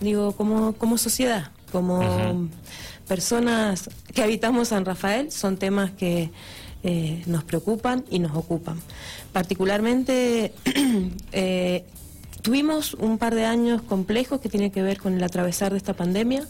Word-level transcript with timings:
digo, 0.00 0.32
como, 0.32 0.72
como 0.74 0.98
sociedad, 0.98 1.50
como 1.72 2.48
personas 3.06 3.90
que 4.14 4.22
habitamos 4.22 4.68
San 4.68 4.84
Rafael, 4.84 5.30
son 5.32 5.56
temas 5.56 5.90
que 5.90 6.30
eh, 6.82 7.22
nos 7.26 7.44
preocupan 7.44 8.04
y 8.10 8.18
nos 8.18 8.34
ocupan. 8.36 8.80
Particularmente, 9.32 10.52
eh, 11.32 11.84
tuvimos 12.42 12.94
un 12.94 13.18
par 13.18 13.34
de 13.34 13.44
años 13.44 13.82
complejos 13.82 14.40
que 14.40 14.48
tienen 14.48 14.70
que 14.70 14.82
ver 14.82 14.98
con 14.98 15.14
el 15.14 15.22
atravesar 15.22 15.72
de 15.72 15.78
esta 15.78 15.94
pandemia. 15.94 16.46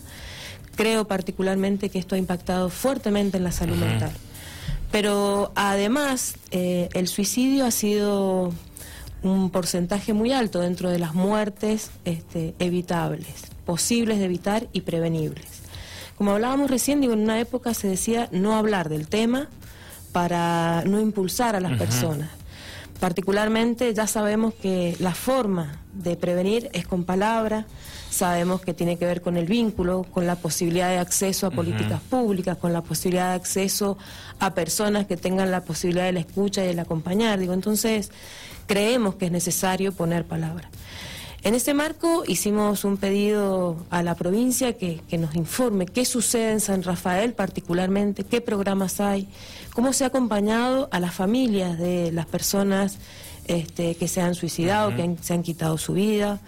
Creo 0.77 1.07
particularmente 1.07 1.89
que 1.89 1.99
esto 1.99 2.15
ha 2.15 2.19
impactado 2.19 2.69
fuertemente 2.69 3.39
en 3.39 3.45
la 3.45 3.53
salud 3.53 3.77
mental. 3.77 4.13
Pero 4.93 5.53
además, 5.55 6.37
eh, 6.51 6.89
el 6.95 7.09
suicidio 7.09 7.65
ha 7.65 7.71
sido 7.71 8.53
un 9.23 9.51
porcentaje 9.51 10.13
muy 10.13 10.33
alto 10.33 10.61
dentro 10.61 10.91
de 10.91 10.99
las 10.99 11.15
muertes 11.15 11.91
este, 12.05 12.55
evitables, 12.59 13.45
posibles 13.65 14.19
de 14.19 14.25
evitar 14.25 14.69
y 14.73 14.83
prevenibles. 14.83 15.47
Como 16.17 16.33
hablábamos 16.33 16.71
recién, 16.71 17.01
digo, 17.01 17.15
en 17.15 17.21
una 17.21 17.41
época 17.41 17.73
se 17.75 17.89
decía 17.89 18.29
no 18.31 18.55
hablar 18.57 18.89
del 18.89 19.09
tema 19.09 19.49
para 20.13 20.83
no 20.85 21.01
impulsar 21.01 21.57
a 21.57 21.61
las 21.61 21.79
personas. 21.79 22.29
Particularmente 22.99 23.95
ya 23.95 24.07
sabemos 24.07 24.53
que 24.53 24.95
la 24.99 25.15
forma 25.15 25.81
de 25.95 26.17
prevenir 26.17 26.69
es 26.75 26.87
con 26.87 27.05
palabras, 27.05 27.65
sabemos 28.11 28.61
que 28.61 28.75
tiene 28.75 28.99
que 28.99 29.07
ver 29.07 29.23
con 29.23 29.39
el 29.39 29.47
vínculo, 29.47 30.05
con 30.13 30.27
la 30.27 30.37
posibilidad 30.37 30.91
de 30.91 30.99
acceso 30.99 31.47
a 31.47 31.51
políticas 31.51 32.03
públicas, 32.03 32.59
con 32.59 32.75
la 32.75 32.83
posibilidad 32.83 33.31
de 33.31 33.37
acceso 33.37 33.97
a 34.39 34.53
personas 34.53 35.07
que 35.07 35.17
tengan 35.17 35.51
la 35.51 35.65
posibilidad 35.65 36.05
de 36.05 36.13
la 36.13 36.21
escucha 36.21 36.63
y 36.63 36.67
del 36.67 36.79
acompañar. 36.79 37.39
Digo, 37.39 37.55
entonces 37.55 38.11
creemos 38.71 39.17
que 39.17 39.25
es 39.25 39.33
necesario 39.33 39.91
poner 39.91 40.25
palabras. 40.25 40.71
En 41.43 41.57
ese 41.57 41.75
marco 41.75 42.23
hicimos 42.29 42.85
un 42.85 42.99
pedido 42.99 43.85
a 43.91 44.05
la 44.05 44.15
provincia 44.15 44.75
que, 44.75 45.03
nos 45.19 45.35
informe 45.35 45.87
qué 45.87 46.05
sucede 46.05 46.53
en 46.53 46.61
San 46.61 46.85
Rafael 46.85 47.33
particularmente, 47.33 48.23
qué 48.23 48.41
programas 48.41 49.01
hay, 49.01 49.27
cómo 49.75 49.93
se 49.93 50.05
ha 50.05 50.07
acompañado 50.07 50.89
a 50.93 51.01
las 51.01 51.13
familias 51.13 51.81
de 51.81 52.13
las 52.13 52.27
personas 52.27 52.99
este, 53.49 53.97
que 53.97 54.07
se 54.07 54.21
han 54.21 54.37
suicidado, 54.37 54.95
que 54.95 55.17
se 55.21 55.35
han 55.35 55.43
quitado 55.43 55.77
su 55.77 55.95
vida. 55.95 56.39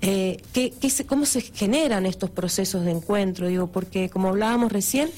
Eh, 0.00 0.42
¿Cómo 1.08 1.26
se 1.26 1.40
generan 1.40 2.06
estos 2.06 2.30
procesos 2.30 2.84
de 2.84 2.92
encuentro? 2.92 3.48
Digo, 3.48 3.66
porque 3.66 4.10
como 4.10 4.28
hablábamos 4.28 4.70
recién, 4.70 5.10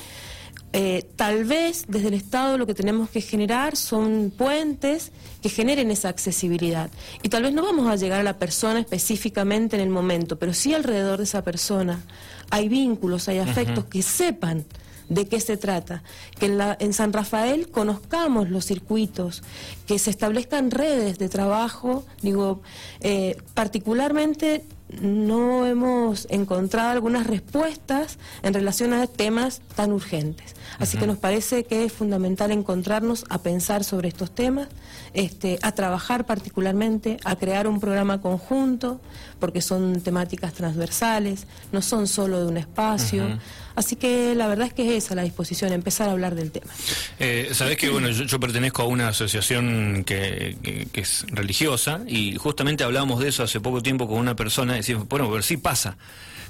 eh, 0.72 1.08
tal 1.16 1.44
vez 1.44 1.84
desde 1.88 2.08
el 2.08 2.14
Estado 2.14 2.58
lo 2.58 2.66
que 2.66 2.74
tenemos 2.74 3.08
que 3.08 3.20
generar 3.20 3.76
son 3.76 4.32
puentes 4.36 5.12
que 5.42 5.48
generen 5.48 5.90
esa 5.90 6.08
accesibilidad. 6.08 6.90
Y 7.22 7.28
tal 7.28 7.44
vez 7.44 7.52
no 7.52 7.62
vamos 7.62 7.88
a 7.88 7.96
llegar 7.96 8.20
a 8.20 8.24
la 8.24 8.38
persona 8.38 8.80
específicamente 8.80 9.76
en 9.76 9.82
el 9.82 9.90
momento, 9.90 10.38
pero 10.38 10.52
sí 10.52 10.74
alrededor 10.74 11.18
de 11.18 11.24
esa 11.24 11.42
persona 11.42 12.02
hay 12.50 12.68
vínculos, 12.68 13.28
hay 13.28 13.38
afectos 13.38 13.84
que 13.86 14.02
sepan 14.02 14.64
de 15.08 15.26
qué 15.26 15.40
se 15.40 15.56
trata, 15.56 16.02
que 16.38 16.46
en, 16.46 16.58
la, 16.58 16.76
en, 16.80 16.92
San 16.92 17.12
Rafael 17.12 17.68
conozcamos 17.68 18.50
los 18.50 18.64
circuitos, 18.64 19.42
que 19.86 19.98
se 19.98 20.10
establezcan 20.10 20.70
redes 20.70 21.18
de 21.18 21.28
trabajo, 21.28 22.04
digo, 22.22 22.60
eh, 23.00 23.36
particularmente 23.54 24.64
no 24.88 25.66
hemos 25.66 26.26
encontrado 26.30 26.90
algunas 26.90 27.26
respuestas 27.26 28.18
en 28.42 28.54
relación 28.54 28.92
a 28.92 29.06
temas 29.06 29.60
tan 29.74 29.92
urgentes. 29.92 30.54
Así 30.78 30.98
que 30.98 31.06
nos 31.06 31.18
parece 31.18 31.64
que 31.64 31.84
es 31.84 31.92
fundamental 31.92 32.50
encontrarnos 32.50 33.24
a 33.28 33.38
pensar 33.38 33.84
sobre 33.84 34.08
estos 34.08 34.34
temas, 34.34 34.68
este, 35.14 35.58
a 35.62 35.72
trabajar 35.72 36.26
particularmente, 36.26 37.16
a 37.24 37.36
crear 37.36 37.66
un 37.66 37.80
programa 37.80 38.20
conjunto, 38.20 39.00
porque 39.38 39.60
son 39.60 40.00
temáticas 40.00 40.52
transversales, 40.52 41.46
no 41.72 41.82
son 41.82 42.06
solo 42.06 42.40
de 42.40 42.46
un 42.46 42.56
espacio. 42.56 43.38
Así 43.74 43.96
que 43.96 44.34
la 44.34 44.46
verdad 44.46 44.68
es 44.68 44.72
que 44.72 44.88
es 44.96 45.04
esa 45.04 45.14
la 45.14 45.22
disposición, 45.22 45.70
empezar 45.72 46.08
a 46.08 46.12
hablar 46.12 46.34
del 46.34 46.50
tema. 46.50 46.72
Eh, 47.18 47.50
Sabes 47.52 47.76
que 47.76 47.90
bueno, 47.90 48.08
yo, 48.08 48.40
pertenezco 48.40 48.82
a 48.82 48.86
una 48.86 49.08
asociación 49.08 50.02
que, 50.04 50.56
es 50.94 51.26
religiosa 51.28 52.00
y 52.06 52.36
justamente 52.36 52.84
hablábamos 52.84 53.20
de 53.20 53.28
eso 53.28 53.42
hace 53.42 53.60
poco 53.60 53.82
tiempo 53.82 54.08
con 54.08 54.18
una 54.18 54.34
persona 54.34 54.75
decimos, 54.78 55.06
bueno, 55.08 55.30
ver 55.30 55.42
sí 55.42 55.56
pasa, 55.56 55.96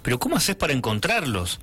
pero 0.02 0.18
¿cómo 0.18 0.36
haces 0.36 0.56
para 0.56 0.72
encontrarlos? 0.72 1.60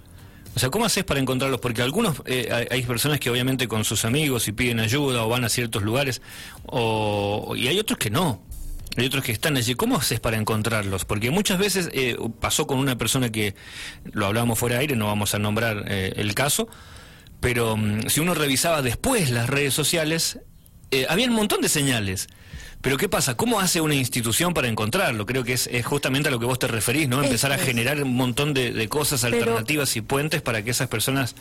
O 0.55 0.59
sea, 0.59 0.69
¿cómo 0.69 0.85
haces 0.85 1.03
para 1.03 1.19
encontrarlos? 1.19 1.59
Porque 1.59 1.81
algunos, 1.81 2.21
eh, 2.25 2.67
hay, 2.69 2.83
personas 2.83 3.19
que 3.19 3.29
obviamente 3.29 3.67
con 3.67 3.83
sus 3.85 4.05
amigos 4.05 4.47
y 4.47 4.51
piden 4.51 4.79
ayuda 4.79 5.23
o 5.23 5.29
van 5.29 5.43
a 5.45 5.49
ciertos 5.49 5.81
lugares, 5.81 6.21
o, 6.65 7.55
y 7.55 7.67
hay 7.67 7.79
otros 7.79 7.97
que 7.97 8.09
no. 8.09 8.41
Hay 8.95 9.07
otros 9.07 9.23
que 9.23 9.31
están 9.31 9.57
allí. 9.57 9.73
¿Cómo 9.73 9.97
haces 9.97 10.19
para 10.19 10.37
encontrarlos? 10.37 11.05
Porque 11.05 11.31
muchas 11.31 11.57
veces 11.57 11.89
eh, 11.93 12.15
pasó 12.39 12.67
con 12.67 12.77
una 12.77 12.95
persona 12.95 13.31
que, 13.31 13.55
lo 14.11 14.27
hablábamos 14.27 14.59
fuera 14.59 14.75
de 14.75 14.81
aire, 14.81 14.95
no 14.95 15.07
vamos 15.07 15.33
a 15.33 15.39
nombrar 15.39 15.85
eh, 15.87 16.13
el 16.17 16.35
caso, 16.35 16.67
pero 17.39 17.75
mm, 17.75 18.07
si 18.07 18.19
uno 18.19 18.35
revisaba 18.35 18.83
después 18.83 19.31
las 19.31 19.49
redes 19.49 19.73
sociales, 19.73 20.39
había 21.09 21.25
un 21.27 21.33
montón 21.33 21.61
de 21.61 21.69
señales. 21.69 22.27
Pero 22.83 22.97
¿qué 22.97 23.07
pasa? 23.07 23.37
¿Cómo 23.37 23.61
hace 23.61 23.79
una 23.79 23.95
institución 23.95 24.53
para 24.53 24.67
encontrarlo? 24.67 25.25
Creo 25.25 25.45
que 25.45 25.53
es, 25.53 25.69
justamente 25.85 26.27
a 26.27 26.31
lo 26.33 26.39
que 26.39 26.45
vos 26.45 26.59
te 26.59 26.67
referís, 26.67 27.07
¿no? 27.07 27.23
Empezar 27.23 27.53
a 27.53 27.57
generar 27.57 28.03
un 28.03 28.13
montón 28.13 28.53
de, 28.53 28.89
cosas 28.89 29.23
alternativas 29.23 29.95
y 29.95 30.01
puentes 30.01 30.41
para 30.41 30.63
que 30.63 30.71
esas 30.71 30.89
personas 30.89 31.33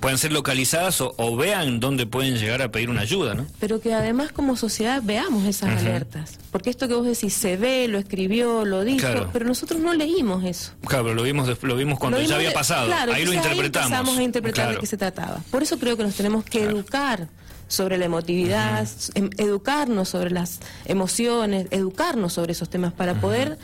puedan 0.00 0.18
ser 0.18 0.32
localizadas 0.32 1.00
o, 1.00 1.36
vean 1.36 1.78
dónde 1.78 2.06
pueden 2.06 2.38
llegar 2.38 2.60
a 2.60 2.72
pedir 2.72 2.90
una 2.90 3.02
ayuda, 3.02 3.34
¿no? 3.34 3.46
Pero 3.60 3.80
que 3.80 3.94
además 3.94 4.32
como 4.32 4.56
sociedad 4.56 5.00
veamos 5.00 5.46
esas 5.46 5.80
alertas. 5.80 6.40
Porque 6.50 6.70
esto 6.70 6.88
que 6.88 6.94
vos 6.94 7.06
decís, 7.06 7.34
se 7.34 7.56
ve, 7.56 7.86
lo 7.86 7.98
escribió, 7.98 8.64
lo 8.64 8.82
dijo, 8.82 9.06
pero 9.32 9.44
nosotros 9.44 9.80
no 9.80 9.94
leímos 9.94 10.42
eso. 10.42 10.72
Claro, 10.84 11.04
pero 11.04 11.14
lo 11.14 11.22
vimos, 11.22 11.62
lo 11.62 11.76
vimos 11.76 12.00
cuando 12.00 12.20
ya 12.20 12.34
había 12.34 12.52
pasado. 12.52 12.92
ahí 12.92 13.24
lo 13.24 13.32
interpretamos. 13.32 13.92
Ahí 13.92 13.98
empezamos 13.98 14.18
a 14.18 14.22
interpretar 14.24 14.74
de 14.74 14.80
qué 14.80 14.86
se 14.86 14.96
trataba. 14.96 15.40
Por 15.52 15.62
eso 15.62 15.78
creo 15.78 15.96
que 15.96 16.02
nos 16.02 16.16
tenemos 16.16 16.42
que 16.44 16.64
educar 16.64 17.28
sobre 17.70 17.98
la 17.98 18.04
emotividad, 18.04 18.86
em, 19.14 19.30
educarnos 19.38 20.08
sobre 20.08 20.30
las 20.30 20.58
emociones, 20.84 21.68
educarnos 21.70 22.32
sobre 22.32 22.52
esos 22.52 22.68
temas 22.68 22.92
para 22.92 23.14
poder 23.14 23.58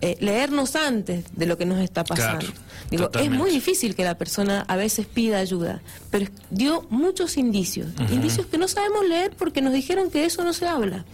eh, 0.00 0.16
leernos 0.20 0.76
antes 0.76 1.24
de 1.32 1.46
lo 1.46 1.58
que 1.58 1.66
nos 1.66 1.80
está 1.80 2.04
pasando. 2.04 2.46
Digo, 2.88 3.10
es 3.18 3.30
muy 3.32 3.50
difícil 3.50 3.96
que 3.96 4.04
la 4.04 4.16
persona 4.16 4.64
a 4.68 4.76
veces 4.76 5.06
pida 5.06 5.38
ayuda, 5.38 5.82
pero 6.12 6.30
dio 6.50 6.86
muchos 6.88 7.36
indicios, 7.36 7.88
indicios 8.12 8.46
que 8.46 8.58
no 8.58 8.68
sabemos 8.68 9.08
leer 9.08 9.32
porque 9.36 9.60
nos 9.60 9.72
dijeron 9.72 10.08
que 10.08 10.24
eso 10.24 10.44
no 10.44 10.52
se 10.52 10.68
habla. 10.68 11.04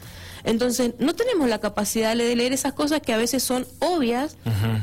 Entonces, 0.45 0.93
no 0.99 1.15
tenemos 1.15 1.49
la 1.49 1.59
capacidad 1.59 2.15
de 2.15 2.37
leer 2.37 2.53
esas 2.53 2.73
cosas 2.75 3.01
que 3.01 3.13
a 3.13 3.17
veces 3.17 3.43
son 3.43 3.67
obvias, 3.81 4.37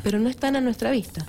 pero 0.04 0.20
no 0.20 0.30
están 0.30 0.56
a 0.56 0.62
nuestra 0.62 0.92
vista. 0.92 1.26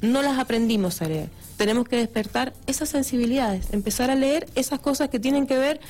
No 0.00 0.22
las 0.22 0.38
aprendimos 0.38 1.00
a 1.00 1.08
leer 1.08 1.28
tenemos 1.58 1.88
que 1.88 1.96
despertar 1.96 2.54
esas 2.66 2.88
sensibilidades, 2.88 3.66
empezar 3.72 4.10
a 4.10 4.14
leer 4.14 4.46
esas 4.54 4.78
cosas 4.78 5.10
que 5.10 5.18
tienen 5.18 5.46
que 5.46 5.58
ver 5.58 5.80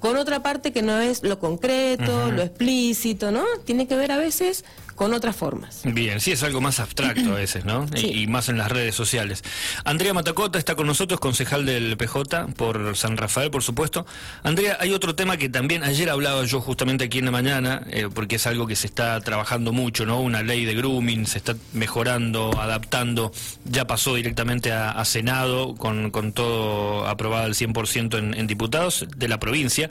con 0.00 0.16
otra 0.16 0.42
parte 0.42 0.72
que 0.72 0.82
no 0.82 1.00
es 1.00 1.22
lo 1.22 1.38
concreto, 1.38 2.32
lo 2.32 2.42
explícito, 2.42 3.30
¿no? 3.30 3.44
Tiene 3.64 3.86
que 3.86 3.94
ver 3.94 4.10
a 4.10 4.16
veces 4.16 4.64
con 4.94 5.14
otras 5.14 5.36
formas. 5.36 5.80
Bien, 5.84 6.20
sí 6.20 6.32
es 6.32 6.42
algo 6.42 6.60
más 6.60 6.80
abstracto 6.80 7.32
a 7.32 7.34
veces, 7.36 7.64
¿no? 7.64 7.86
Y, 7.96 8.26
más 8.26 8.48
en 8.48 8.58
las 8.58 8.70
redes 8.70 8.94
sociales. 8.94 9.42
Andrea 9.84 10.14
Matacota 10.14 10.58
está 10.58 10.74
con 10.74 10.86
nosotros, 10.86 11.20
concejal 11.20 11.66
del 11.66 11.96
PJ 11.96 12.48
por 12.56 12.96
San 12.96 13.16
Rafael, 13.16 13.50
por 13.50 13.62
supuesto. 13.62 14.06
Andrea, 14.42 14.78
hay 14.80 14.92
otro 14.92 15.14
tema 15.14 15.36
que 15.36 15.48
también 15.48 15.84
ayer 15.84 16.08
hablaba 16.10 16.44
yo 16.44 16.60
justamente 16.60 17.04
aquí 17.04 17.18
en 17.18 17.26
la 17.26 17.30
mañana, 17.30 17.82
eh, 17.90 18.08
porque 18.12 18.36
es 18.36 18.46
algo 18.46 18.66
que 18.66 18.76
se 18.76 18.86
está 18.86 19.20
trabajando 19.20 19.72
mucho, 19.72 20.06
¿no? 20.06 20.20
Una 20.20 20.42
ley 20.42 20.64
de 20.64 20.74
grooming, 20.74 21.26
se 21.26 21.38
está 21.38 21.56
mejorando, 21.72 22.58
adaptando, 22.60 23.32
ya 23.64 23.86
pasó 23.86 24.14
directamente 24.14 24.72
a, 24.72 25.02
Senado 25.04 25.74
con, 25.74 26.10
con, 26.10 26.32
todo 26.32 27.06
aprobado 27.06 27.44
al 27.44 27.54
100% 27.54 28.18
en, 28.18 28.34
en 28.34 28.46
diputados 28.46 29.06
de 29.16 29.28
la 29.28 29.38
provincia. 29.38 29.90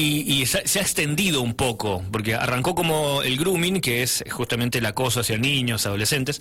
Y, 0.00 0.46
se, 0.46 0.58
ha 0.58 0.82
extendido 0.82 1.42
un 1.42 1.54
poco, 1.54 2.04
porque 2.12 2.36
arrancó 2.36 2.76
como 2.76 3.20
el 3.22 3.36
grooming, 3.36 3.80
que 3.80 4.04
es 4.04 4.22
justamente 4.30 4.78
el 4.78 4.86
acoso 4.86 5.20
hacia 5.20 5.38
niños, 5.38 5.86
adolescentes, 5.86 6.40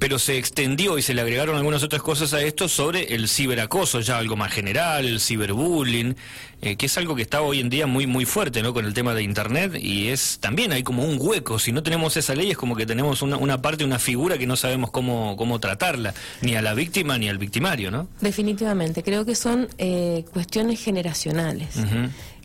pero 0.00 0.18
se 0.18 0.36
extendió 0.36 0.98
y 0.98 1.02
se 1.02 1.14
le 1.14 1.20
agregaron 1.20 1.54
algunas 1.54 1.84
otras 1.84 2.02
cosas 2.02 2.34
a 2.34 2.42
esto 2.42 2.68
sobre 2.68 3.14
el 3.14 3.28
ciberacoso, 3.28 4.00
ya 4.00 4.18
algo 4.18 4.34
más 4.34 4.52
general, 4.52 5.06
el 5.06 5.20
ciberbullying, 5.20 6.16
eh, 6.60 6.74
que 6.74 6.86
es 6.86 6.98
algo 6.98 7.14
que 7.14 7.22
está 7.22 7.40
hoy 7.40 7.60
en 7.60 7.70
día 7.70 7.86
muy 7.86 8.08
muy 8.08 8.24
fuerte, 8.24 8.62
¿no? 8.62 8.74
Con 8.74 8.84
el 8.84 8.92
tema 8.92 9.14
de 9.14 9.22
Internet 9.22 9.76
y 9.80 10.08
es 10.08 10.38
también 10.40 10.72
hay 10.72 10.82
como 10.82 11.04
un 11.04 11.16
hueco. 11.20 11.60
Si 11.60 11.70
no 11.70 11.84
tenemos 11.84 12.16
esa 12.16 12.34
ley 12.34 12.50
es 12.50 12.56
como 12.56 12.74
que 12.74 12.84
tenemos 12.84 13.22
una, 13.22 13.36
una 13.36 13.62
parte, 13.62 13.84
una 13.84 14.00
figura 14.00 14.38
que 14.38 14.46
no 14.48 14.56
sabemos 14.56 14.90
cómo 14.90 15.36
cómo 15.36 15.60
tratarla, 15.60 16.14
ni 16.42 16.56
a 16.56 16.62
la 16.62 16.74
víctima 16.74 17.16
ni 17.16 17.28
al 17.28 17.38
victimario, 17.38 17.92
¿no? 17.92 18.08
Definitivamente, 18.20 19.04
creo 19.04 19.24
que 19.24 19.36
son 19.36 19.68
eh, 19.78 20.24
cuestiones 20.32 20.82
generacionales 20.82 21.76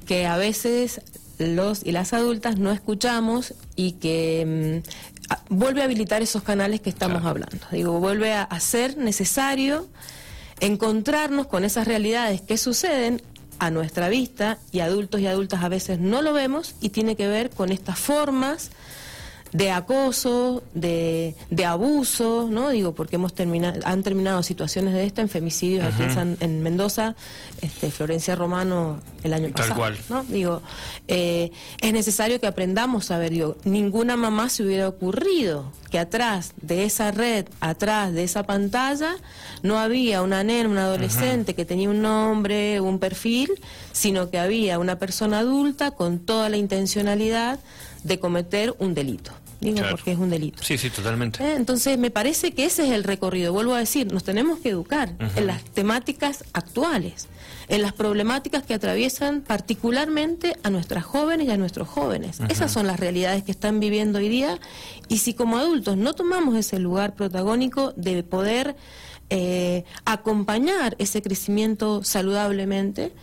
que 0.04 0.26
a 0.26 0.38
veces 0.38 1.02
los 1.40 1.86
y 1.86 1.92
las 1.92 2.14
adultas 2.14 2.58
no 2.58 2.72
escuchamos 2.72 3.54
y 3.76 3.94
que 3.94 4.82
mm, 4.82 5.56
vuelve 5.56 5.82
a 5.82 5.86
habilitar 5.86 6.22
esos 6.22 6.44
canales 6.44 6.82
que 6.82 6.90
estamos 6.90 7.26
hablando. 7.26 7.66
Digo, 7.72 8.00
vuelve 8.00 8.34
a, 8.34 8.60
ser 8.60 8.98
necesario 8.98 9.88
encontrarnos 10.60 11.48
con 11.48 11.64
esas 11.64 11.88
realidades 11.88 12.42
que 12.42 12.58
suceden 12.58 13.22
a 13.60 13.72
nuestra 13.72 14.10
vista 14.10 14.58
y 14.72 14.80
adultos 14.80 15.22
y 15.22 15.28
adultas 15.28 15.64
a 15.64 15.70
veces 15.70 16.00
no 16.00 16.22
lo 16.22 16.34
vemos 16.34 16.76
y 16.82 16.90
tiene 16.90 17.16
que 17.16 17.28
ver 17.28 17.50
con 17.50 17.72
estas 17.72 17.98
formas 17.98 18.72
de 19.54 19.72
acoso, 19.72 20.64
de, 20.74 21.36
de 21.52 21.66
abuso, 21.66 22.48
¿no? 22.50 22.70
Digo, 22.70 22.94
porque 22.94 23.16
hemos 23.16 23.34
terminado, 23.34 23.80
han 23.86 24.02
terminado 24.02 24.42
situaciones 24.42 24.94
de 24.94 25.06
esta 25.06 25.22
en 25.22 25.30
femicidios 25.30 25.86
aquí 25.86 26.04
en, 26.40 26.64
Mendoza, 26.64 27.16
este, 27.62 27.92
Florencia 27.92 28.36
Romano 28.36 29.00
el 29.24 29.34
año 29.34 29.50
pasado. 29.50 29.76
Cual. 29.76 29.98
¿no? 30.10 30.24
Digo, 30.24 30.62
eh, 31.08 31.52
es 31.82 31.94
necesario 31.94 32.40
que 32.40 32.48
aprendamos 32.48 33.12
a 33.12 33.20
ver, 33.20 33.32
digo, 33.32 33.58
ninguna 33.64 34.18
mamá 34.18 34.50
se 34.50 34.64
hubiera 34.64 34.88
ocurrido 34.88 35.72
que 35.92 36.00
atrás 36.00 36.54
de 36.60 36.86
esa 36.86 37.12
red, 37.12 37.46
atrás 37.60 38.12
de 38.12 38.24
esa 38.24 38.44
pantalla, 38.44 39.16
no 39.62 39.78
había 39.78 40.24
una 40.24 40.44
nena, 40.44 40.68
un 40.68 40.78
adolescente 40.80 41.54
que 41.54 41.66
tenía 41.66 41.90
un 41.90 42.02
nombre, 42.02 42.82
un 42.82 42.98
perfil, 42.98 43.52
sino 43.92 44.32
que 44.32 44.40
había 44.40 44.80
una 44.80 44.98
persona 44.98 45.40
adulta 45.40 45.92
con 45.92 46.18
toda 46.18 46.50
la 46.50 46.58
intencionalidad 46.58 47.60
de 48.04 48.20
cometer 48.20 48.76
un 48.80 48.96
delito. 48.96 49.32
Digo, 49.62 49.80
porque 49.90 50.12
es 50.12 50.18
un 50.18 50.30
delito. 50.30 50.64
Sí, 50.64 50.78
sí, 50.78 50.90
totalmente. 50.90 51.44
Eh, 51.44 51.56
entonces, 51.56 51.98
me 51.98 52.12
parece 52.12 52.54
que 52.54 52.66
ese 52.66 52.86
es 52.86 52.92
el 52.92 53.04
recorrido. 53.04 53.54
Vuelvo 53.54 53.74
a 53.74 53.80
decir, 53.80 54.12
nos 54.12 54.24
tenemos 54.24 54.60
que 54.60 54.70
educar 54.70 55.16
en 55.36 55.48
las 55.48 55.64
temáticas 55.64 56.44
actuales, 56.54 57.28
en 57.68 57.82
las 57.82 57.94
problemáticas 57.94 58.64
que 58.64 58.74
atraviesan 58.74 59.42
particularmente 59.42 60.58
a 60.64 60.70
nuestras 60.70 61.04
jóvenes 61.04 61.48
y 61.48 61.52
a 61.52 61.58
nuestros 61.58 61.88
jóvenes. 61.88 62.40
Esas 62.50 62.72
son 62.72 62.88
las 62.88 63.00
realidades 63.00 63.44
que 63.44 63.52
están 63.52 63.80
viviendo 63.80 64.20
hoy 64.20 64.30
día 64.30 64.60
y 65.08 65.20
si 65.20 65.34
como 65.34 65.58
adultos 65.58 65.98
no 65.98 66.14
tomamos 66.14 66.56
ese 66.56 66.80
lugar 66.80 67.16
protagónico 67.16 67.94
de 67.96 68.24
poder 68.24 68.76
eh, 69.30 69.84
acompañar 70.06 70.96
ese 71.00 71.22
crecimiento 71.22 72.04
saludablemente 72.04 73.14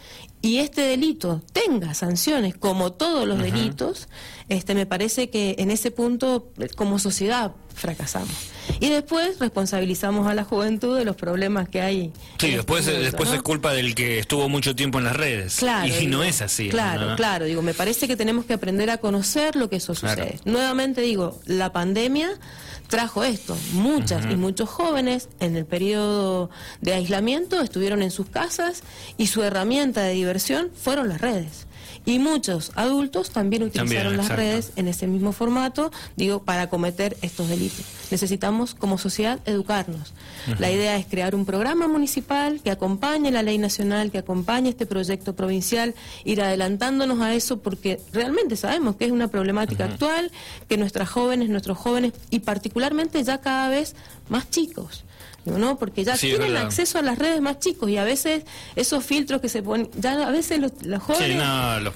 y 0.43 0.59
este 0.59 0.83
delito 0.83 1.43
tenga 1.53 1.95
sanciones 1.95 2.57
como 2.57 2.93
todos 2.93 3.27
los 3.27 3.39
delitos, 3.39 4.09
este 4.49 4.75
me 4.75 4.87
parece 4.87 5.29
que 5.29 5.57
en 5.59 5.71
ese 5.71 5.91
punto 5.91 6.51
como 6.77 6.99
sociedad 6.99 7.53
fracasamos. 7.75 8.51
Y 8.81 8.89
después 8.89 9.39
responsabilizamos 9.39 10.27
a 10.27 10.35
la 10.35 10.45
juventud 10.45 10.97
de 10.97 11.05
los 11.05 11.15
problemas 11.15 11.69
que 11.69 11.83
hay. 11.83 12.13
Sí, 12.39 12.47
este 12.47 12.57
después, 12.57 12.87
después 12.87 13.31
es 13.31 13.43
culpa 13.43 13.73
del 13.73 13.95
que 13.95 14.19
estuvo 14.19 14.49
mucho 14.49 14.75
tiempo 14.75 14.99
en 14.99 15.05
las 15.05 15.15
redes. 15.15 15.57
Claro, 15.57 15.87
y 15.87 16.07
no 16.07 16.23
es 16.23 16.41
así. 16.41 16.71
Claro, 16.71 17.15
claro. 17.17 17.45
Digo, 17.45 17.61
me 17.61 17.75
parece 17.75 18.09
que 18.09 18.17
tenemos 18.17 18.47
que 18.47 18.55
aprender 18.55 18.89
a 18.91 18.97
conocer 18.97 19.55
lo 19.55 19.69
que 19.69 19.77
eso 19.77 19.95
sucede. 19.95 20.41
Nuevamente 20.47 21.03
digo, 21.03 21.39
la 21.45 21.73
pandemia 21.73 22.31
trajo 22.89 23.23
esto. 23.23 23.57
Muchas 23.73 24.25
y 24.31 24.37
muchos 24.37 24.69
jóvenes 24.69 25.29
en 25.41 25.57
el 25.57 25.67
periodo 25.67 26.51
de 26.81 26.95
aislamiento 26.95 27.61
estuvieron 27.61 28.03
en 28.03 28.11
sus 28.11 28.29
casas 28.29 28.83
y 29.17 29.29
su 29.29 29.43
herramienta 29.43 30.03
de 30.03 30.15
diversión 30.15 30.71
fueron 30.75 31.09
las 31.09 31.21
redes. 31.21 31.67
Y 32.07 32.19
muchos 32.19 32.73
adultos 32.77 33.31
también 33.31 33.63
utilizaron 33.63 34.17
las 34.17 34.29
redes 34.29 34.73
en 34.77 34.89
ese 34.89 35.07
mismo 35.07 35.33
formato, 35.33 35.93
digo, 36.17 36.43
para 36.43 36.69
cometer 36.69 37.17
estos 37.21 37.49
delitos. 37.49 37.85
Necesitamos 38.11 38.75
como 38.75 38.99
sociedad 38.99 39.39
educarnos. 39.45 40.15
La 40.59 40.71
idea 40.71 40.97
es 40.97 41.07
crear 41.07 41.35
un 41.35 41.45
programa 41.45 41.89
municipal 41.89 42.61
que 42.63 42.71
acompañe 42.71 43.31
la 43.31 43.43
ley 43.43 43.59
nacional, 43.59 44.11
que 44.11 44.19
acompañe 44.19 44.71
este 44.71 44.87
proyecto 44.87 45.37
provincial, 45.37 45.95
ir 46.25 46.41
adelantándonos 46.43 47.21
a 47.21 47.35
eso 47.35 47.61
porque 47.61 48.01
realmente 48.13 48.57
sabemos 48.57 48.97
que 48.97 49.05
es 49.05 49.13
una 49.13 49.29
problemática 49.29 49.85
actual, 49.85 50.33
que 50.69 50.77
nuestras 50.79 51.09
jóvenes, 51.09 51.51
nuestros 51.51 51.79
jóvenes 51.79 52.13
y 52.31 52.41
particularmente 52.41 53.23
ya 53.23 53.39
cada 53.39 53.69
vez 53.69 53.95
más 54.29 54.49
chicos, 54.51 55.05
¿no? 55.45 55.79
Porque 55.79 56.05
ya 56.05 56.17
tienen 56.17 56.57
acceso 56.57 56.99
a 56.99 57.03
las 57.03 57.19
redes 57.19 57.41
más 57.41 57.59
chicos 57.59 57.89
y 57.91 57.97
a 57.97 58.05
veces 58.05 58.45
esos 58.77 59.05
filtros 59.05 59.41
que 59.41 59.49
se 59.49 59.63
ponen, 59.63 59.91
ya 59.97 60.27
a 60.27 60.31
veces 60.31 60.61
los, 60.61 61.03
jóvenes 61.03 61.43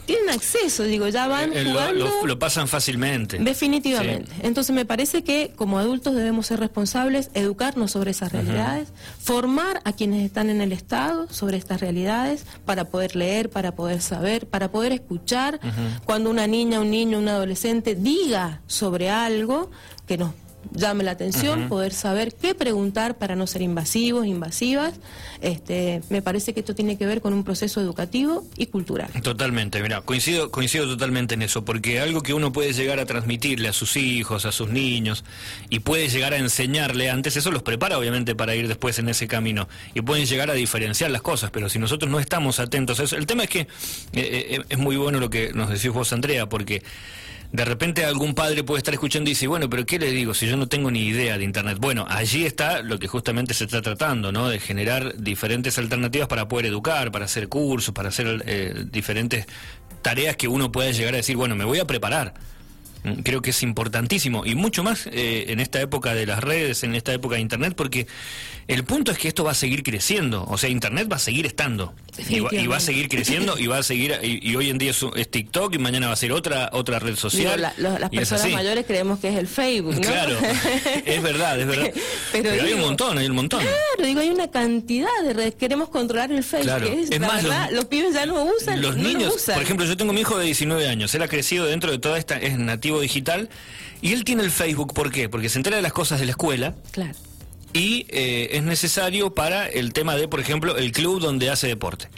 tienen 0.06 0.30
acceso, 0.30 0.84
digo, 0.84 1.08
ya 1.08 1.28
van 1.28 1.52
eh, 1.52 1.64
jugando. 1.64 2.10
Lo, 2.24 2.38
pasan 2.38 2.68
fácilmente. 2.68 3.38
Definitivamente. 3.38 4.30
Entonces 4.42 4.74
me 4.74 4.84
parece 4.84 5.22
que 5.22 5.52
como 5.54 5.78
adultos 5.78 6.14
debemos 6.14 6.46
ser 6.46 6.60
responsables, 6.60 7.30
educarnos 7.34 7.92
sobre 7.92 8.10
esas 8.10 8.32
realidades, 8.32 8.88
formar 9.22 9.80
a 9.84 9.92
quienes 9.92 10.24
están 10.24 10.50
en 10.50 10.60
el 10.60 10.72
Estado 10.72 11.28
sobre 11.30 11.56
estas 11.56 11.80
realidades 11.80 12.44
para 12.64 12.86
poder 12.86 13.16
leer, 13.16 13.50
para 13.50 13.74
poder 13.74 14.00
saber, 14.00 14.46
para 14.46 14.70
poder 14.70 14.92
escuchar 14.92 15.60
cuando 16.04 16.30
una 16.30 16.46
niña, 16.46 16.80
un 16.80 16.90
niño, 16.90 17.18
un 17.18 17.28
adolescente 17.28 17.94
diga 17.94 18.60
sobre 18.66 19.10
algo 19.10 19.70
que 20.06 20.18
nos 20.18 20.32
llame 20.72 21.04
la 21.04 21.12
atención, 21.12 21.68
poder 21.68 21.92
saber 21.92 22.34
qué 22.34 22.54
preguntar 22.54 23.16
para 23.16 23.36
no 23.36 23.46
ser 23.46 23.62
invasivos, 23.62 24.26
invasivas. 24.26 24.94
Este, 25.40 26.00
me 26.08 26.22
parece 26.22 26.54
que 26.54 26.60
esto 26.60 26.74
tiene 26.74 26.96
que 26.96 27.06
ver 27.06 27.20
con 27.20 27.32
un 27.32 27.44
proceso 27.44 27.80
educativo 27.80 28.44
y 28.56 28.66
cultural. 28.66 29.10
Totalmente, 29.22 29.82
mira, 29.82 30.00
coincido, 30.00 30.50
coincido 30.50 30.86
totalmente 30.86 31.34
en 31.34 31.42
eso, 31.42 31.64
porque 31.64 32.00
algo 32.00 32.22
que 32.22 32.34
uno 32.34 32.52
puede 32.52 32.72
llegar 32.72 32.98
a 33.00 33.06
transmitirle 33.06 33.68
a 33.68 33.72
sus 33.72 33.96
hijos, 33.96 34.46
a 34.46 34.52
sus 34.52 34.70
niños, 34.70 35.24
y 35.70 35.80
puede 35.80 36.08
llegar 36.08 36.32
a 36.32 36.38
enseñarle 36.38 37.10
antes, 37.10 37.36
eso 37.36 37.50
los 37.50 37.62
prepara 37.62 37.98
obviamente 37.98 38.34
para 38.34 38.54
ir 38.54 38.68
después 38.68 38.98
en 38.98 39.08
ese 39.08 39.28
camino, 39.28 39.68
y 39.94 40.00
pueden 40.00 40.26
llegar 40.26 40.50
a 40.50 40.54
diferenciar 40.54 41.10
las 41.10 41.22
cosas, 41.22 41.50
pero 41.50 41.68
si 41.68 41.78
nosotros 41.78 42.10
no 42.10 42.20
estamos 42.20 42.60
atentos 42.60 43.00
a 43.00 43.04
eso, 43.04 43.16
el 43.16 43.26
tema 43.26 43.44
es 43.44 43.50
que 43.50 43.60
eh, 43.60 43.66
eh, 44.12 44.60
es 44.68 44.78
muy 44.78 44.96
bueno 44.96 45.20
lo 45.20 45.30
que 45.30 45.52
nos 45.52 45.70
decís 45.70 45.90
vos, 45.90 46.12
Andrea, 46.12 46.48
porque 46.48 46.82
de 47.54 47.64
repente 47.64 48.04
algún 48.04 48.34
padre 48.34 48.64
puede 48.64 48.78
estar 48.78 48.92
escuchando 48.92 49.30
y 49.30 49.34
dice, 49.34 49.46
bueno, 49.46 49.70
pero 49.70 49.86
¿qué 49.86 49.96
le 50.00 50.10
digo 50.10 50.34
si 50.34 50.48
yo 50.48 50.56
no 50.56 50.66
tengo 50.66 50.90
ni 50.90 51.06
idea 51.06 51.38
de 51.38 51.44
Internet? 51.44 51.78
Bueno, 51.80 52.04
allí 52.08 52.44
está 52.44 52.82
lo 52.82 52.98
que 52.98 53.06
justamente 53.06 53.54
se 53.54 53.62
está 53.66 53.80
tratando, 53.80 54.32
¿no? 54.32 54.48
De 54.48 54.58
generar 54.58 55.16
diferentes 55.16 55.78
alternativas 55.78 56.26
para 56.26 56.48
poder 56.48 56.66
educar, 56.66 57.12
para 57.12 57.26
hacer 57.26 57.48
cursos, 57.48 57.94
para 57.94 58.08
hacer 58.08 58.42
eh, 58.46 58.84
diferentes 58.90 59.46
tareas 60.02 60.34
que 60.34 60.48
uno 60.48 60.72
pueda 60.72 60.90
llegar 60.90 61.14
a 61.14 61.18
decir, 61.18 61.36
bueno, 61.36 61.54
me 61.54 61.64
voy 61.64 61.78
a 61.78 61.84
preparar. 61.84 62.34
Mm, 63.04 63.20
creo 63.22 63.40
que 63.40 63.50
es 63.50 63.62
importantísimo 63.62 64.44
y 64.44 64.56
mucho 64.56 64.82
más 64.82 65.06
eh, 65.06 65.44
en 65.50 65.60
esta 65.60 65.80
época 65.80 66.12
de 66.12 66.26
las 66.26 66.42
redes, 66.42 66.82
en 66.82 66.96
esta 66.96 67.12
época 67.12 67.36
de 67.36 67.42
Internet, 67.42 67.74
porque 67.76 68.08
el 68.66 68.84
punto 68.84 69.12
es 69.12 69.18
que 69.18 69.28
esto 69.28 69.44
va 69.44 69.52
a 69.52 69.54
seguir 69.54 69.82
creciendo, 69.82 70.44
o 70.48 70.56
sea, 70.58 70.68
Internet 70.68 71.08
va 71.10 71.16
a 71.16 71.20
seguir 71.20 71.46
estando 71.46 71.94
y 72.28 72.40
va, 72.40 72.76
a 72.76 72.80
seguir 72.80 73.08
creciendo 73.08 73.58
y 73.58 73.66
va 73.66 73.78
a 73.78 73.82
seguir 73.82 74.18
y, 74.22 74.54
hoy 74.54 74.70
en 74.70 74.78
día 74.78 74.92
es, 74.92 75.30
TikTok 75.30 75.74
y 75.74 75.78
mañana 75.78 76.06
va 76.06 76.12
a 76.12 76.16
ser 76.16 76.32
otra 76.32 76.70
otra 76.72 76.98
red 76.98 77.16
social. 77.16 77.72
las 77.76 78.10
personas 78.10 78.50
mayores 78.50 78.86
creemos 78.86 79.18
que 79.18 79.28
es 79.28 79.36
el 79.36 79.48
Facebook, 79.48 79.94
¿no? 79.94 80.00
Claro, 80.00 80.36
es 81.04 81.22
verdad, 81.22 81.60
es 81.60 81.66
verdad. 81.66 81.92
Pero, 82.32 82.50
hay 82.62 82.72
un 82.72 82.80
montón, 82.80 83.18
hay 83.18 83.26
un 83.26 83.34
montón. 83.34 83.60
Claro, 83.60 84.06
digo, 84.06 84.20
hay 84.20 84.30
una 84.30 84.50
cantidad 84.50 85.08
de 85.24 85.32
redes. 85.32 85.54
Queremos 85.54 85.88
controlar 85.88 86.32
el 86.32 86.44
Facebook. 86.44 87.08
Es, 87.10 87.20
más, 87.20 87.42
verdad, 87.42 87.70
los, 87.72 87.86
pibes 87.86 88.14
ya 88.14 88.26
no 88.26 88.44
usan. 88.44 88.80
Los 88.80 88.96
niños, 88.96 89.34
por 89.46 89.62
ejemplo, 89.62 89.86
yo 89.86 89.96
tengo 89.96 90.12
mi 90.12 90.20
hijo 90.20 90.38
de 90.38 90.46
19 90.46 90.88
años. 90.88 91.14
Él 91.14 91.22
ha 91.22 91.28
crecido 91.28 91.66
dentro 91.66 91.90
de 91.90 91.98
toda 91.98 92.18
esta, 92.18 92.36
es 92.36 92.58
nativo 92.58 93.00
digital 93.00 93.48
y 94.00 94.12
él 94.12 94.24
tiene 94.24 94.42
el 94.42 94.50
Facebook. 94.50 94.94
¿Por 94.94 95.10
qué? 95.10 95.28
Porque 95.28 95.48
se 95.48 95.58
entera 95.58 95.76
de 95.76 95.82
las 95.82 95.92
cosas 95.92 96.20
de 96.20 96.26
la 96.26 96.32
escuela. 96.32 96.74
Claro 96.92 97.14
y 97.74 98.06
eh, 98.08 98.50
es 98.52 98.62
necesario 98.62 99.34
para 99.34 99.68
el 99.68 99.92
tema 99.92 100.14
de, 100.16 100.28
por 100.28 100.40
ejemplo, 100.40 100.76
el 100.78 100.92
club 100.92 101.20
donde 101.20 101.50
hace 101.50 101.66
deporte. 101.66 102.08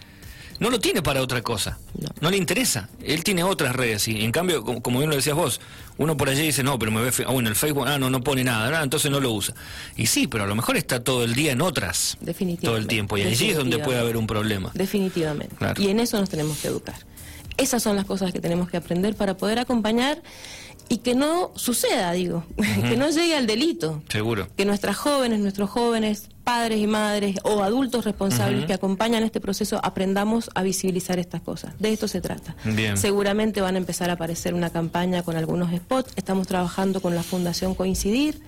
No 0.58 0.70
lo 0.70 0.78
tiene 0.78 1.02
para 1.02 1.20
otra 1.20 1.42
cosa, 1.42 1.78
no, 2.20 2.30
le 2.30 2.36
interesa. 2.38 2.88
Él 3.02 3.24
tiene 3.24 3.42
otras 3.42 3.76
redes 3.76 4.08
y 4.08 4.24
en 4.24 4.32
cambio, 4.32 4.64
como, 4.64 4.98
bien 4.98 5.10
lo 5.10 5.16
decías 5.16 5.36
vos, 5.36 5.60
uno 5.98 6.16
por 6.16 6.30
allí 6.30 6.42
dice, 6.42 6.62
no, 6.62 6.78
pero 6.78 6.90
me 6.92 7.02
ve, 7.02 7.10
ah, 7.26 7.30
bueno, 7.30 7.50
el 7.50 7.56
Facebook, 7.56 7.86
ah, 7.86 7.98
no, 7.98 8.08
no 8.08 8.22
pone 8.22 8.42
nada, 8.42 8.82
entonces 8.82 9.10
no 9.10 9.20
lo 9.20 9.32
usa. 9.32 9.54
Y 9.96 10.06
sí, 10.06 10.26
pero 10.26 10.44
a 10.44 10.46
lo 10.46 10.54
mejor 10.54 10.78
está 10.78 11.04
todo 11.04 11.24
el 11.24 11.34
día 11.34 11.52
en 11.52 11.60
otras, 11.60 12.16
todo 12.62 12.78
el 12.78 12.86
tiempo, 12.86 13.18
y 13.18 13.22
allí 13.22 13.50
es 13.50 13.56
donde 13.56 13.78
puede 13.78 13.98
haber 13.98 14.16
un 14.16 14.26
problema. 14.26 14.70
Definitivamente. 14.72 15.56
Y 15.76 15.88
en 15.88 16.00
eso 16.00 16.18
nos 16.18 16.30
tenemos 16.30 16.58
que 16.58 16.68
educar. 16.68 16.96
Esas 17.58 17.82
son 17.82 17.96
las 17.96 18.04
cosas 18.04 18.32
que 18.32 18.40
tenemos 18.40 18.70
que 18.70 18.76
aprender 18.76 19.14
para 19.14 19.36
poder 19.36 19.58
acompañar 19.58 20.22
y 20.88 20.98
que 20.98 21.14
no 21.14 21.52
suceda, 21.56 22.12
digo, 22.12 22.44
que 22.56 22.96
no 22.96 23.10
llegue 23.10 23.36
al 23.36 23.46
delito. 23.46 24.02
Seguro. 24.08 24.48
Que 24.56 24.64
nuestras 24.64 24.96
jóvenes, 24.96 25.40
nuestros 25.40 25.70
jóvenes 25.70 26.28
padres 26.46 26.78
y 26.78 26.86
madres 26.86 27.38
o 27.42 27.64
adultos 27.64 28.04
responsables 28.04 28.66
que 28.66 28.72
acompañan 28.72 29.24
este 29.24 29.40
proceso 29.40 29.80
aprendamos 29.82 30.48
a 30.54 30.62
visibilizar 30.62 31.18
estas 31.18 31.40
cosas. 31.42 31.74
De 31.80 31.92
esto 31.92 32.06
se 32.06 32.20
trata. 32.20 32.54
Seguramente 32.94 33.60
van 33.60 33.74
a 33.74 33.78
empezar 33.78 34.10
a 34.10 34.12
aparecer 34.12 34.54
una 34.54 34.70
campaña 34.70 35.24
con 35.24 35.36
algunos 35.36 35.74
spots. 35.74 36.12
Estamos 36.14 36.46
trabajando 36.46 37.02
con 37.02 37.16
la 37.16 37.24
Fundación 37.24 37.74
Coincidir, 37.74 38.40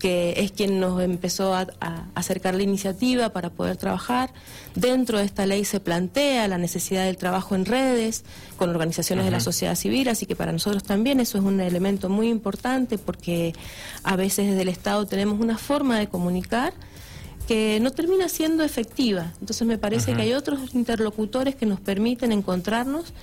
que 0.00 0.34
es 0.38 0.50
quien 0.50 0.80
nos 0.80 1.00
empezó 1.00 1.54
a, 1.54 1.68
acercar 2.16 2.56
la 2.56 2.64
iniciativa 2.64 3.28
para 3.28 3.50
poder 3.50 3.76
trabajar. 3.76 4.30
Dentro 4.74 5.18
de 5.18 5.24
esta 5.24 5.46
ley 5.46 5.64
se 5.64 5.78
plantea 5.78 6.48
la 6.48 6.58
necesidad 6.58 7.04
del 7.04 7.18
trabajo 7.18 7.54
en 7.54 7.66
redes 7.66 8.24
con 8.56 8.68
organizaciones 8.68 9.24
de 9.24 9.30
la 9.30 9.38
sociedad 9.38 9.76
civil, 9.76 10.08
así 10.08 10.26
que 10.26 10.34
para 10.34 10.50
nosotros 10.50 10.82
también 10.82 11.20
eso 11.20 11.38
es 11.38 11.44
un 11.44 11.60
elemento 11.60 12.08
muy 12.08 12.30
importante 12.30 12.98
porque 12.98 13.54
a 14.02 14.16
veces 14.16 14.48
desde 14.48 14.62
el 14.62 14.68
Estado 14.68 15.06
tenemos 15.06 15.38
una 15.38 15.56
forma 15.56 16.00
de 16.00 16.08
comunicar 16.08 16.72
que 17.48 17.80
no 17.80 17.90
termina 17.90 18.28
siendo 18.28 18.62
efectiva. 18.62 19.32
Entonces 19.40 19.66
me 19.66 19.78
parece 19.78 20.12
que 20.12 20.20
hay 20.20 20.34
otros 20.34 20.74
interlocutores 20.74 21.54
que 21.54 21.64
nos 21.64 21.80
permiten 21.80 22.30
encontrarnos 22.30 23.14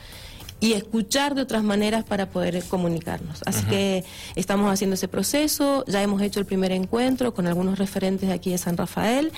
y 0.59 0.74
escuchar 0.74 1.35
de 1.35 1.41
otras 1.41 1.63
maneras 1.63 2.03
para 2.05 2.29
poder 2.29 2.63
comunicarnos. 2.63 3.41
Así 3.45 3.65
que 3.65 4.03
estamos 4.35 4.71
haciendo 4.71 4.93
ese 4.93 5.07
proceso, 5.07 5.83
ya 5.88 6.01
hemos 6.01 6.21
hecho 6.21 6.39
el 6.39 6.45
primer 6.45 6.71
encuentro 6.71 7.33
con 7.33 7.45
algunos 7.45 7.77
referentes 7.77 8.29
de 8.29 8.35
aquí 8.35 8.51
de 8.51 8.57
San 8.57 8.77
Rafael, 8.77 9.31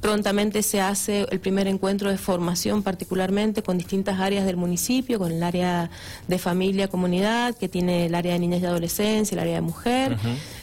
prontamente 0.00 0.62
se 0.62 0.80
hace 0.80 1.26
el 1.30 1.40
primer 1.40 1.66
encuentro 1.68 2.10
de 2.10 2.18
formación 2.18 2.82
particularmente 2.82 3.62
con 3.62 3.78
distintas 3.78 4.20
áreas 4.20 4.44
del 4.44 4.56
municipio, 4.56 5.18
con 5.18 5.32
el 5.32 5.42
área 5.42 5.90
de 6.26 6.38
familia, 6.38 6.88
comunidad, 6.88 7.54
que 7.54 7.68
tiene 7.68 8.06
el 8.06 8.14
área 8.14 8.32
de 8.32 8.38
niñas 8.40 8.60
y 8.62 8.66
adolescencia, 8.66 9.34
el 9.34 9.40
área 9.40 9.54
de 9.54 9.60
mujer, 9.60 10.16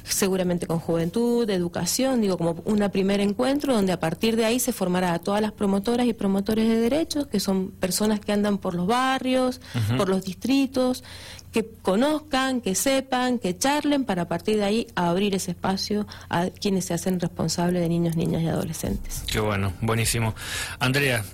seguramente 0.03 0.67
con 0.67 0.79
juventud, 0.79 1.49
educación, 1.49 2.21
digo, 2.21 2.37
como 2.37 2.61
un 2.65 2.83
primer 2.91 3.21
encuentro 3.21 3.73
donde 3.73 3.93
a 3.93 3.99
partir 3.99 4.35
de 4.35 4.45
ahí 4.45 4.59
se 4.59 4.73
formará 4.73 5.13
a 5.13 5.19
todas 5.19 5.41
las 5.41 5.53
promotoras 5.53 6.05
y 6.05 6.13
promotores 6.13 6.67
de 6.67 6.77
derechos, 6.77 7.27
que 7.27 7.39
son 7.39 7.71
personas 7.71 8.19
que 8.19 8.33
andan 8.33 8.57
por 8.57 8.75
los 8.75 8.85
barrios, 8.85 9.61
por 9.97 10.09
los 10.09 10.23
distritos, 10.23 11.03
que 11.51 11.69
conozcan, 11.81 12.61
que 12.61 12.73
sepan, 12.75 13.37
que 13.37 13.57
charlen 13.57 14.05
para 14.05 14.23
a 14.23 14.27
partir 14.27 14.57
de 14.57 14.63
ahí 14.63 14.87
abrir 14.95 15.35
ese 15.35 15.51
espacio 15.51 16.07
a 16.29 16.47
quienes 16.47 16.85
se 16.85 16.95
hacen 16.95 17.19
responsables 17.19 17.81
de 17.81 17.89
niños, 17.89 18.15
niñas 18.15 18.41
y 18.41 18.47
adolescentes. 18.47 19.23
Qué 19.27 19.39
bueno, 19.39 19.71
buenísimo. 19.81 20.33
Andrea, 20.79 21.23